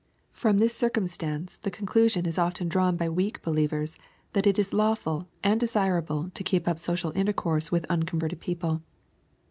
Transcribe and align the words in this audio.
From 0.31 0.57
this 0.57 0.75
circumstance 0.75 1.57
the 1.57 1.69
conclusion 1.69 2.25
is 2.25 2.39
often 2.39 2.67
drawn 2.67 2.97
by 2.97 3.07
weak 3.07 3.39
believ 3.43 3.71
ers 3.71 3.95
that 4.33 4.47
it 4.47 4.57
is 4.57 4.73
lawful 4.73 5.27
and 5.43 5.59
desirable 5.59 6.31
to 6.33 6.43
keep 6.43 6.67
up 6.67 6.79
social 6.79 7.11
intercourse 7.15 7.71
with 7.71 7.85
unconverted 7.87 8.39
people. 8.39 8.81